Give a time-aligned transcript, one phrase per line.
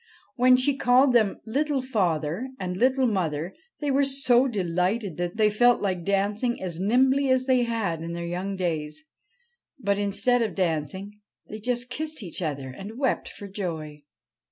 [0.35, 5.51] When she called them 'Little Father' and 'Little Mother' they were so delighted that they
[5.51, 9.03] felt like dancing as nimbly as they 3 SNEGOROTCHKA had in their young days.
[9.77, 14.01] But, instead of dancing, they just kissed each other, and wept for joy.